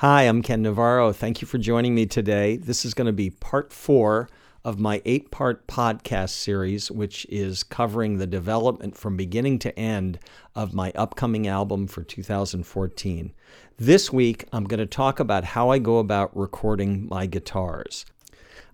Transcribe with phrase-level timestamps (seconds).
[0.00, 1.10] Hi, I'm Ken Navarro.
[1.10, 2.58] Thank you for joining me today.
[2.58, 4.28] This is going to be part four
[4.62, 10.18] of my eight part podcast series, which is covering the development from beginning to end
[10.54, 13.32] of my upcoming album for 2014.
[13.78, 18.04] This week, I'm going to talk about how I go about recording my guitars.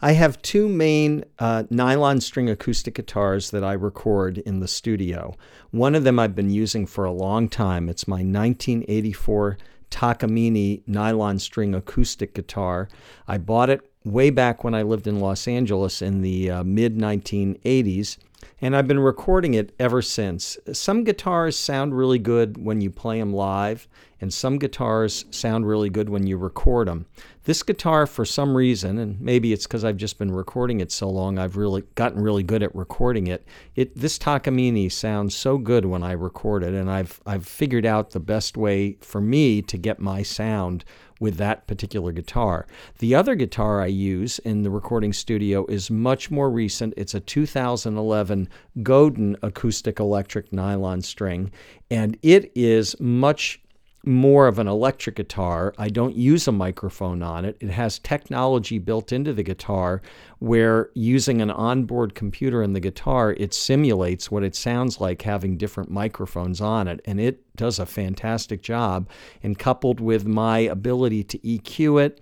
[0.00, 5.36] I have two main uh, nylon string acoustic guitars that I record in the studio.
[5.70, 7.88] One of them I've been using for a long time.
[7.88, 9.56] It's my 1984
[9.92, 12.88] Takamine nylon string acoustic guitar.
[13.28, 16.96] I bought it way back when I lived in Los Angeles in the uh, mid
[16.96, 18.16] 1980s,
[18.60, 20.56] and I've been recording it ever since.
[20.72, 23.86] Some guitars sound really good when you play them live,
[24.20, 27.06] and some guitars sound really good when you record them.
[27.44, 31.10] This guitar, for some reason, and maybe it's because I've just been recording it so
[31.10, 33.44] long, I've really gotten really good at recording it.
[33.74, 38.10] It this Takamine sounds so good when I record it, and I've I've figured out
[38.10, 40.84] the best way for me to get my sound
[41.18, 42.66] with that particular guitar.
[42.98, 46.94] The other guitar I use in the recording studio is much more recent.
[46.96, 48.48] It's a 2011
[48.82, 51.50] Godin acoustic electric nylon string,
[51.90, 53.61] and it is much
[54.04, 55.72] more of an electric guitar.
[55.78, 57.56] I don't use a microphone on it.
[57.60, 60.02] It has technology built into the guitar
[60.40, 65.56] where using an onboard computer in the guitar, it simulates what it sounds like having
[65.56, 67.00] different microphones on it.
[67.04, 69.08] And it does a fantastic job.
[69.42, 72.20] And coupled with my ability to EQ it,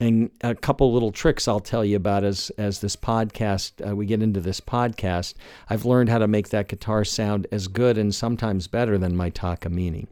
[0.00, 4.04] and a couple little tricks I'll tell you about as as this podcast uh, we
[4.04, 5.34] get into this podcast.
[5.70, 9.30] I've learned how to make that guitar sound as good and sometimes better than my
[9.30, 10.08] Takamine.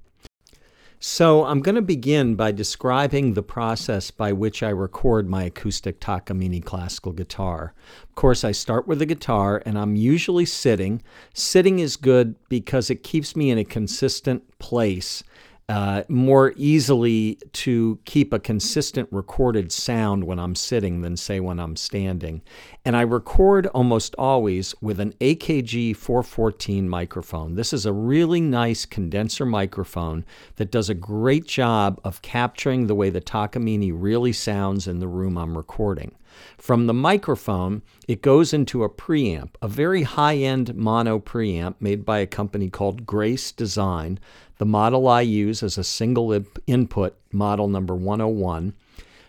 [1.03, 5.99] So, I'm going to begin by describing the process by which I record my acoustic
[5.99, 7.73] Takamine classical guitar.
[8.03, 11.01] Of course, I start with the guitar and I'm usually sitting.
[11.33, 15.23] Sitting is good because it keeps me in a consistent place
[15.71, 21.61] uh, more easily to keep a consistent recorded sound when I'm sitting than, say, when
[21.61, 22.43] I'm standing.
[22.85, 27.55] And I record almost always with an AKG 414 microphone.
[27.55, 30.25] This is a really nice condenser microphone
[30.57, 35.07] that does a great job of capturing the way the Takamine really sounds in the
[35.07, 36.17] room I'm recording.
[36.59, 42.05] From the microphone, it goes into a preamp, a very high end mono preamp made
[42.05, 44.19] by a company called Grace Design.
[44.59, 48.75] The model I use is a single input model number 101.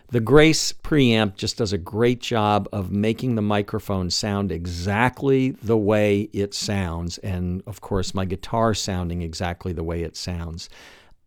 [0.08, 5.78] The Grace preamp just does a great job of making the microphone sound exactly the
[5.78, 10.68] way it sounds, and of course, my guitar sounding exactly the way it sounds.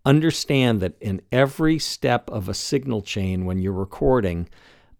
[0.06, 4.48] Understand that in every step of a signal chain when you're recording,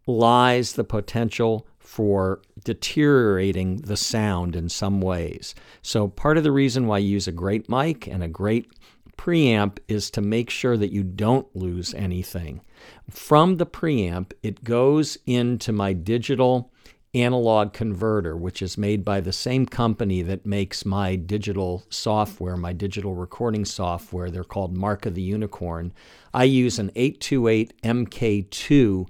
[0.08, 5.56] lies the potential for deteriorating the sound in some ways.
[5.82, 8.70] So, part of the reason why you use a great mic and a great
[9.18, 12.62] preamp is to make sure that you don't lose anything.
[13.10, 16.72] From the preamp, it goes into my digital
[17.14, 22.74] analog converter, which is made by the same company that makes my digital software, my
[22.74, 24.30] digital recording software.
[24.30, 25.94] They're called Mark of the Unicorn.
[26.34, 29.08] I use an 828 MK2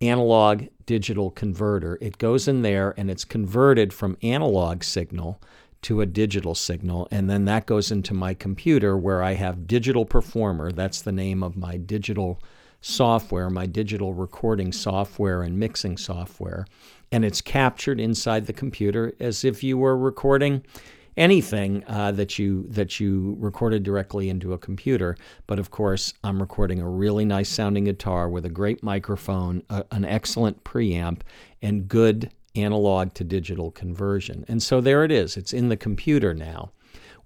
[0.00, 1.98] analog digital converter.
[2.00, 5.40] It goes in there and it's converted from analog signal
[5.82, 7.08] to a digital signal.
[7.10, 10.72] And then that goes into my computer where I have Digital Performer.
[10.72, 12.40] That's the name of my digital
[12.82, 16.66] software, my digital recording software and mixing software.
[17.12, 20.64] And it's captured inside the computer as if you were recording
[21.16, 25.16] anything uh, that you that you recorded directly into a computer.
[25.46, 29.84] But of course, I'm recording a really nice sounding guitar with a great microphone, a,
[29.90, 31.20] an excellent preamp,
[31.62, 34.44] and good analog to digital conversion.
[34.48, 35.36] And so there it is.
[35.36, 36.72] It's in the computer now.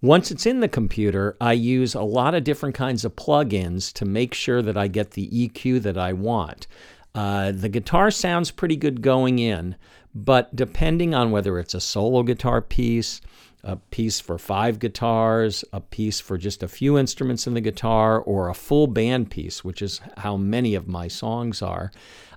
[0.03, 4.05] Once it's in the computer, I use a lot of different kinds of plugins to
[4.05, 6.67] make sure that I get the EQ that I want.
[7.15, 9.77] Uh, the guitar sounds pretty good going in,
[10.15, 13.23] but depending on whether it's a solo guitar piece,
[13.65, 18.21] a piece for five guitars, a piece for just a few instruments in the guitar,
[18.21, 21.91] or a full band piece, which is how many of my songs are.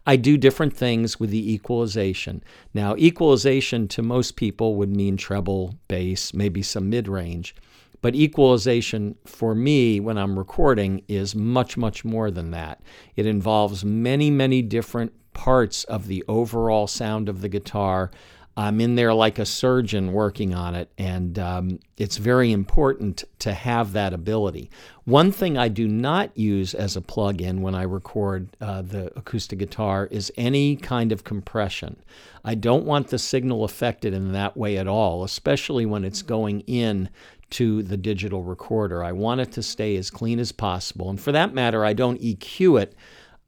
[0.06, 2.42] I do different things with the equalization.
[2.74, 7.54] Now, equalization to most people would mean treble, bass, maybe some mid range.
[8.02, 12.80] But equalization for me when I'm recording is much, much more than that.
[13.18, 18.12] It involves many, many different parts of the overall sound of the guitar
[18.58, 23.54] I'm in there like a surgeon working on it, and um, it's very important to
[23.54, 24.72] have that ability.
[25.06, 29.16] One thing I do not use as a plug in when I record uh, the
[29.16, 31.98] acoustic guitar is any kind of compression.
[32.44, 36.62] I don't want the signal affected in that way at all, especially when it's going
[36.62, 37.10] in
[37.52, 39.04] to the digital recorder.
[39.04, 41.12] I want it to stay as clean as possible.
[41.12, 42.96] And for that matter, I don't EQ it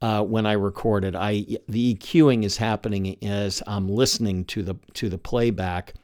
[0.02, 1.14] uh, when I record it.
[1.14, 5.94] I the EQing is happening as I'm listening to the to the playback,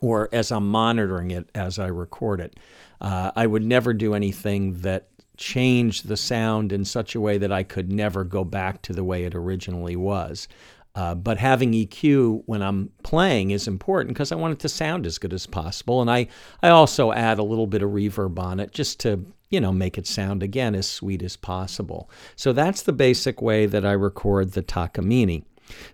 [0.00, 2.58] or as I'm monitoring it as I record it.
[3.00, 7.50] Uh, I would never do anything that changed the sound in such a way that
[7.52, 10.46] I could never go back to the way it originally was.
[10.94, 15.06] Uh, but having EQ when I'm playing is important because I want it to sound
[15.06, 16.02] as good as possible.
[16.02, 16.28] And I,
[16.62, 19.98] I also add a little bit of reverb on it just to, you know, make
[19.98, 22.10] it sound again as sweet as possible.
[22.34, 25.44] So that's the basic way that I record the Takamine.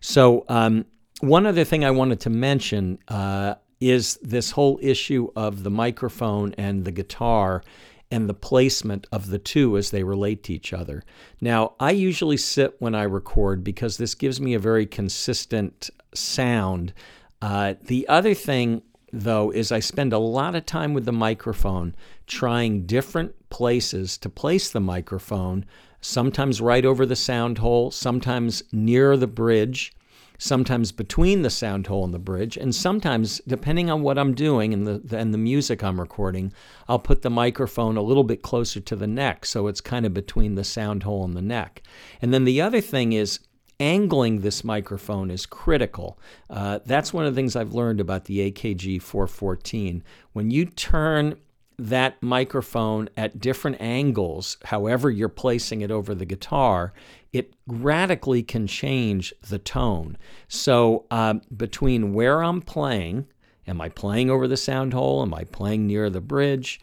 [0.01, 0.87] So um,
[1.21, 6.55] one other thing I wanted to mention uh, is this whole issue of the microphone
[6.57, 7.63] and the guitar
[8.11, 11.03] and the placement of the two as they relate to each other.
[11.41, 16.95] Now, I usually sit when I record because this gives me a very consistent sound.
[17.43, 18.83] Uh, the other thing,
[19.13, 21.95] though, is I spend a lot of time with the microphone
[22.29, 25.65] trying different places to place the microphone,
[26.01, 29.93] sometimes right over the sound hole, sometimes near the bridge
[30.39, 34.73] sometimes between the sound hole and the bridge, and sometimes, depending on what I'm doing
[34.73, 36.53] and the, and the music I'm recording,
[36.89, 40.15] I'll put the microphone a little bit closer to the neck, so it's kind of
[40.15, 41.83] between the sound hole and the neck.
[42.23, 43.41] And then the other thing is
[43.81, 46.19] angling this microphone is critical.
[46.49, 50.03] Uh, that's one of the things I've learned about the AKG 414.
[50.33, 51.37] When you turn
[51.79, 56.93] that microphone at different angles, however you're placing it over the guitar,
[57.33, 60.17] it radically can change the tone.
[60.49, 63.27] So, uh, between where I'm playing,
[63.67, 65.23] am I playing over the sound hole?
[65.23, 66.81] Am I playing near the bridge?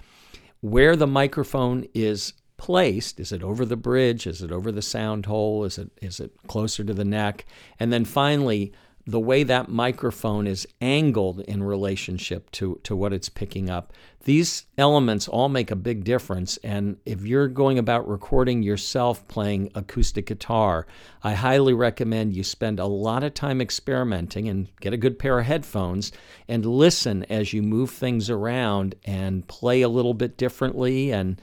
[0.62, 4.26] Where the microphone is placed, is it over the bridge?
[4.26, 5.66] Is it over the sound hole?
[5.66, 7.46] Is it, is it closer to the neck?
[7.80, 8.72] And then finally,
[9.08, 13.94] the way that microphone is angled in relationship to, to what it's picking up.
[14.24, 16.58] These elements all make a big difference.
[16.58, 20.88] And if you're going about recording yourself playing acoustic guitar,
[21.24, 25.38] I highly recommend you spend a lot of time experimenting and get a good pair
[25.38, 26.12] of headphones
[26.48, 31.40] and listen as you move things around and play a little bit differently and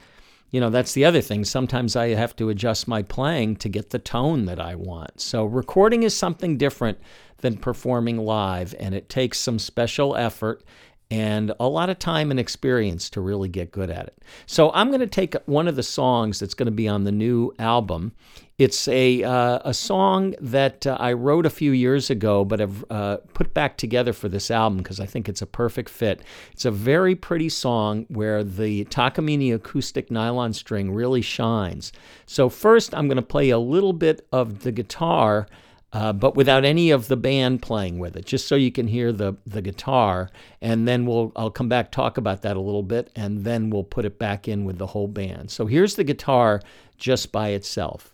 [0.51, 1.45] you know, that's the other thing.
[1.45, 5.19] Sometimes I have to adjust my playing to get the tone that I want.
[5.19, 6.99] So, recording is something different
[7.43, 10.63] than performing live, and it takes some special effort
[11.11, 14.17] and a lot of time and experience to really get good at it.
[14.45, 17.11] So I'm going to take one of the songs that's going to be on the
[17.11, 18.13] new album.
[18.57, 22.85] It's a uh, a song that uh, I wrote a few years ago, but have
[22.89, 26.21] uh, put back together for this album because I think it's a perfect fit.
[26.53, 31.91] It's a very pretty song where the Takamine acoustic nylon string really shines.
[32.25, 35.47] So first, I'm going to play a little bit of the guitar
[35.93, 39.11] uh, but without any of the band playing with it, just so you can hear
[39.11, 40.29] the the guitar.
[40.61, 43.83] And then we'll I'll come back talk about that a little bit, and then we'll
[43.83, 45.51] put it back in with the whole band.
[45.51, 46.61] So here's the guitar
[46.97, 48.13] just by itself.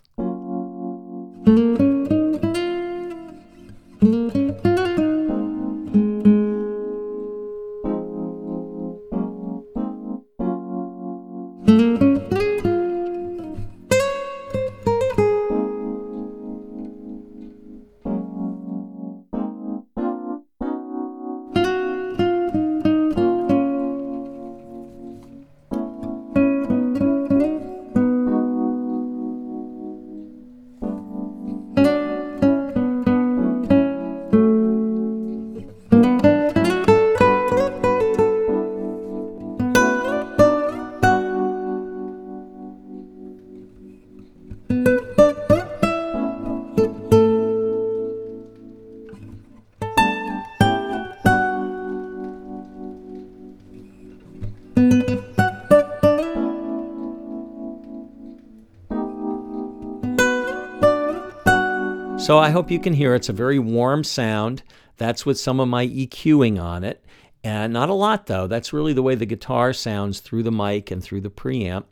[62.30, 64.62] So I hope you can hear it's a very warm sound.
[64.98, 67.04] That's with some of my EQing on it.
[67.42, 68.46] And not a lot though.
[68.46, 71.86] That's really the way the guitar sounds through the mic and through the preamp.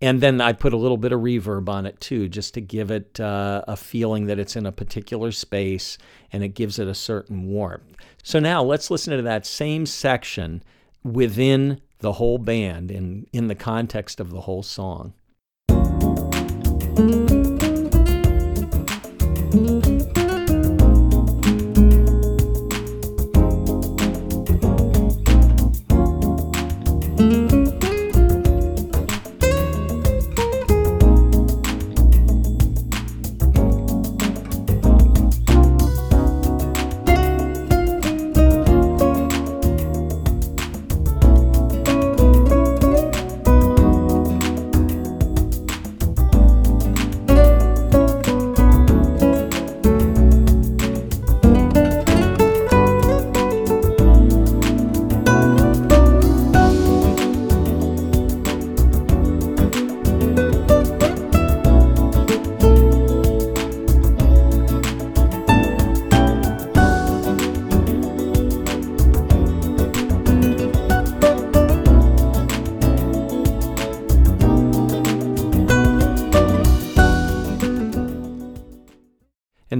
[0.00, 2.92] And then I put a little bit of reverb on it too, just to give
[2.92, 5.98] it uh, a feeling that it's in a particular space
[6.32, 7.96] and it gives it a certain warmth.
[8.22, 10.62] So now let's listen to that same section
[11.02, 15.14] within the whole band in, in the context of the whole song.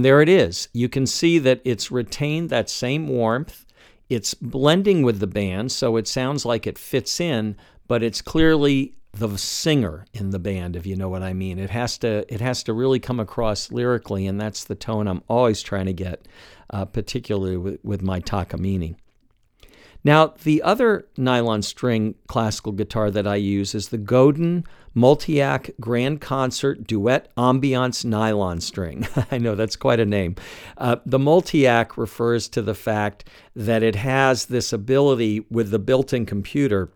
[0.03, 0.67] And there it is.
[0.73, 3.65] You can see that it's retained that same warmth.
[4.09, 7.55] It's blending with the band, so it sounds like it fits in,
[7.87, 11.69] but it's clearly the singer in the band if you know what I mean it
[11.69, 15.61] has to it has to really come across lyrically and that's the tone I'm always
[15.61, 16.27] trying to get
[16.71, 18.95] uh, particularly with, with my Takamine
[20.03, 24.63] now the other nylon string classical guitar that I use is the Godin
[24.95, 29.07] Multiac Grand Concert Duet Ambiance Nylon String.
[29.31, 30.35] I know that's quite a name.
[30.77, 36.13] Uh, the Multiac refers to the fact that it has this ability with the built
[36.13, 36.91] in computer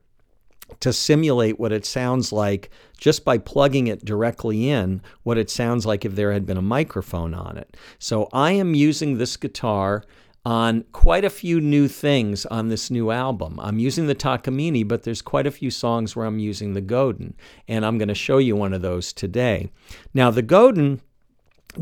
[0.80, 5.86] to simulate what it sounds like just by plugging it directly in, what it sounds
[5.86, 7.78] like if there had been a microphone on it.
[8.00, 10.04] So I am using this guitar
[10.48, 13.60] on quite a few new things on this new album.
[13.62, 17.34] I'm using the Takamine, but there's quite a few songs where I'm using the Godin,
[17.68, 19.70] and I'm going to show you one of those today.
[20.14, 21.02] Now, the Godin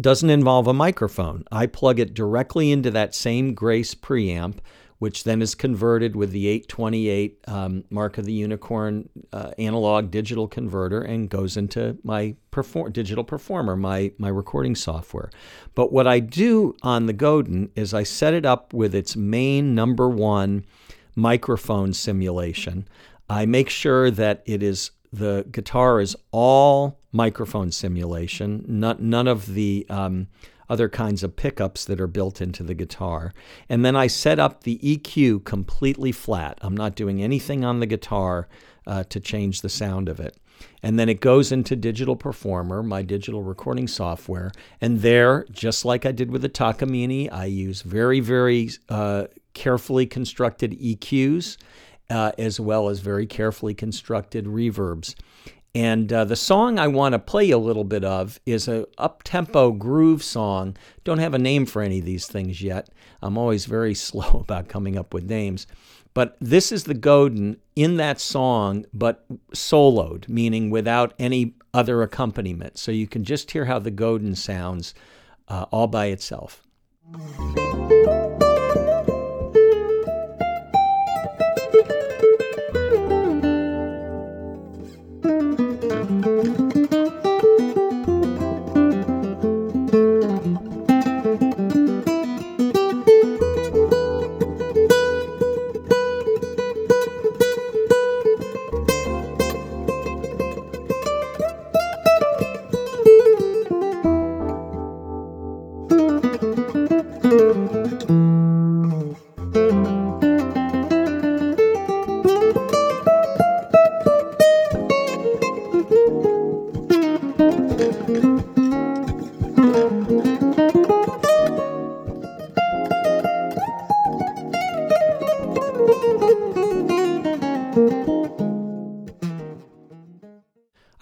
[0.02, 1.44] doesn't involve a microphone.
[1.52, 4.56] I plug it directly into that same Grace preamp
[5.00, 10.48] which then is converted with the 828 um, Mark of the Unicorn uh, analog digital
[10.48, 15.30] converter and goes into my perform- digital performer, my, my recording software.
[15.74, 19.76] But what I do on the Godin is I set it up with its main
[19.76, 20.66] number one
[21.16, 22.88] microphone simulation.
[23.30, 29.54] I make sure that it is the guitar is all microphone simulation, not, none of
[29.54, 30.28] the um,
[30.70, 33.34] other kinds of pickups that are built into the guitar.
[33.70, 36.58] And then I set up the EQ completely flat.
[36.62, 38.48] I'm not doing anything on the guitar
[38.88, 40.38] uh, to change the sound of it.
[40.82, 44.52] And then it goes into Digital Performer, my digital recording software.
[44.80, 50.06] And there, just like I did with the Takamine, I use very, very uh, carefully
[50.06, 51.58] constructed EQs.
[52.08, 55.16] Uh, as well as very carefully constructed reverbs.
[55.76, 59.74] And uh, the song I want to play a little bit of is a up-tempo
[59.74, 60.78] groove song.
[61.04, 62.90] Don't have a name for any of these things yet.
[63.22, 65.68] I'm always very slow about coming up with names.
[66.14, 72.78] But this is the Godin in that song, but soloed, meaning without any other accompaniment.
[72.78, 74.94] So you can just hear how the Godin sounds
[75.50, 76.66] uh, all by itself.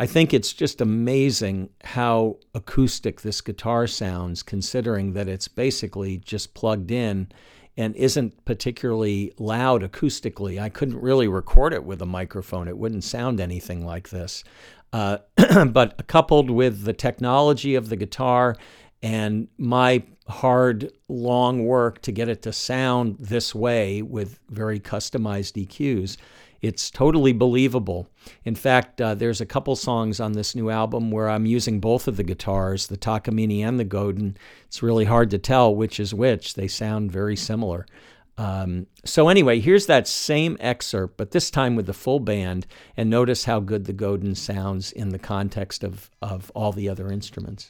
[0.03, 6.53] I think it's just amazing how acoustic this guitar sounds, considering that it's basically just
[6.53, 7.29] plugged in
[7.77, 10.61] and isn't particularly loud acoustically.
[10.61, 14.43] I couldn't really record it with a microphone, it wouldn't sound anything like this.
[14.91, 15.19] Uh,
[15.67, 18.57] but coupled with the technology of the guitar
[19.03, 25.61] and my hard, long work to get it to sound this way with very customized
[25.67, 26.17] EQs,
[26.61, 28.07] it's totally believable.
[28.45, 32.07] In fact, uh, there's a couple songs on this new album where I'm using both
[32.07, 34.37] of the guitars, the Takamine and the Godin.
[34.67, 36.53] It's really hard to tell which is which.
[36.53, 37.85] They sound very similar.
[38.37, 43.09] Um, so anyway, here's that same excerpt, but this time with the full band, and
[43.09, 47.69] notice how good the Godin sounds in the context of, of all the other instruments.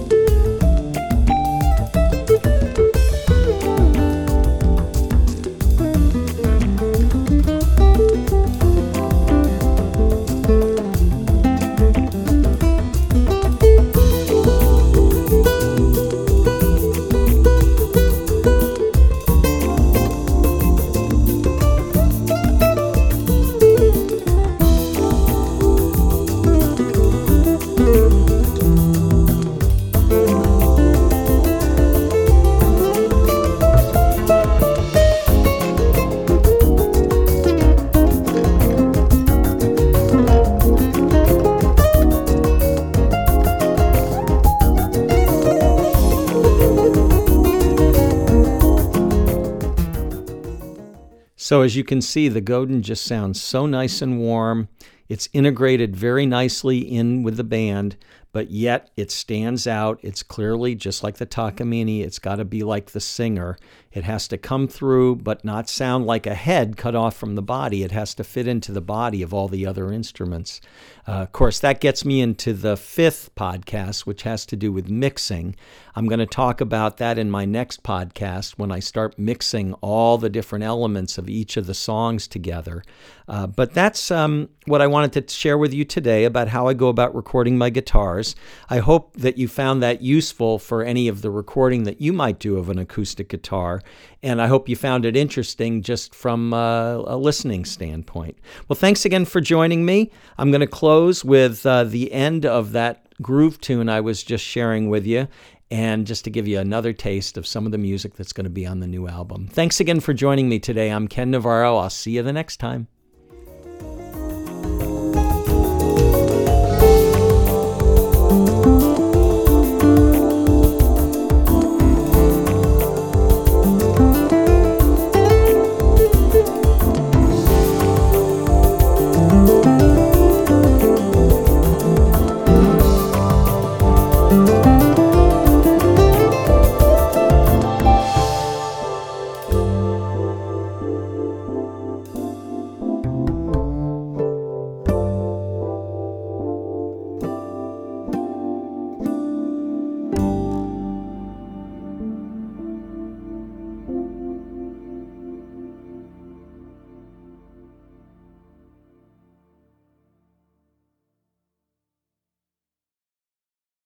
[51.51, 54.69] So as you can see, the Godin just sounds so nice and warm.
[55.09, 57.97] It's integrated very nicely in with the band,
[58.31, 59.99] but yet it stands out.
[60.01, 63.57] It's clearly just like the Takamine, it's got to be like the singer.
[63.93, 67.41] It has to come through, but not sound like a head cut off from the
[67.41, 67.83] body.
[67.83, 70.61] It has to fit into the body of all the other instruments.
[71.07, 74.89] Uh, of course, that gets me into the fifth podcast, which has to do with
[74.89, 75.55] mixing.
[75.95, 80.17] I'm going to talk about that in my next podcast when I start mixing all
[80.17, 82.83] the different elements of each of the songs together.
[83.27, 86.73] Uh, but that's um, what I wanted to share with you today about how I
[86.73, 88.35] go about recording my guitars.
[88.69, 92.39] I hope that you found that useful for any of the recording that you might
[92.39, 93.80] do of an acoustic guitar.
[94.23, 98.37] And I hope you found it interesting just from uh, a listening standpoint.
[98.67, 100.11] Well, thanks again for joining me.
[100.37, 104.43] I'm going to close with uh, the end of that groove tune I was just
[104.43, 105.27] sharing with you
[105.69, 108.49] and just to give you another taste of some of the music that's going to
[108.49, 109.47] be on the new album.
[109.47, 110.89] Thanks again for joining me today.
[110.89, 111.77] I'm Ken Navarro.
[111.77, 112.87] I'll see you the next time.